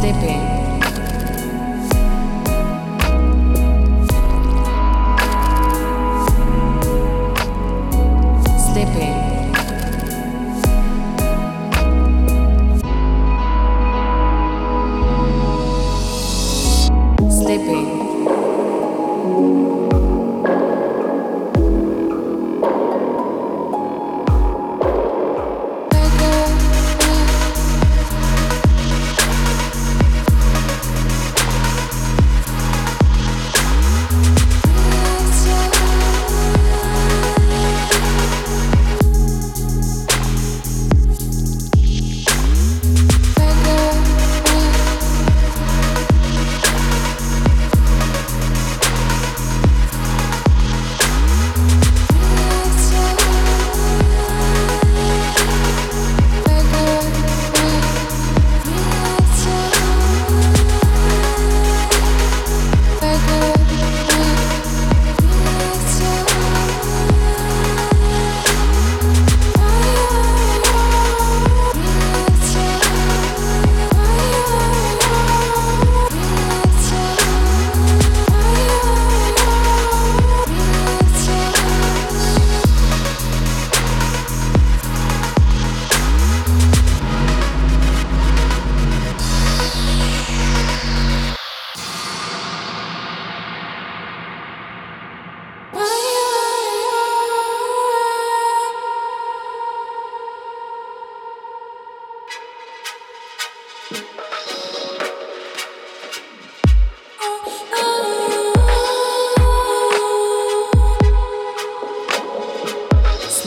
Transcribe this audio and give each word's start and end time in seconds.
stepping. 0.00 0.55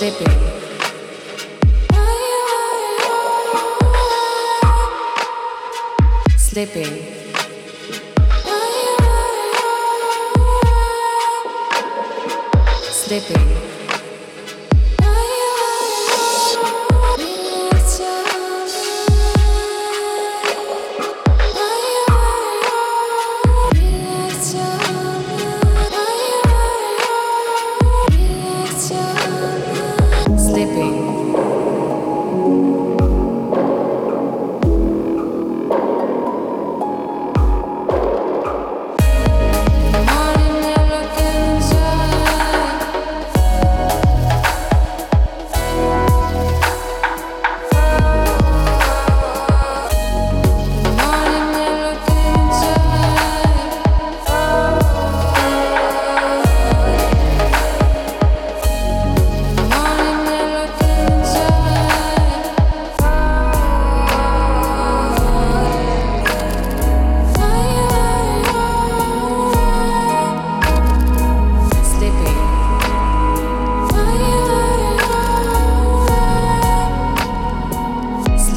Slipping. 0.09 0.39
Slipping. 6.35 7.03
Slipping. 12.91 13.68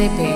SDP 0.02 0.31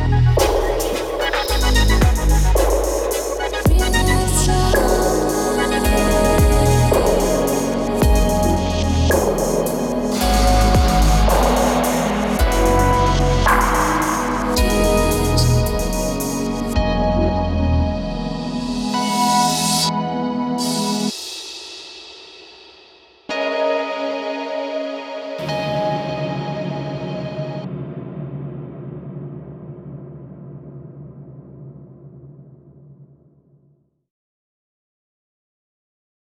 Bye. 0.00 0.49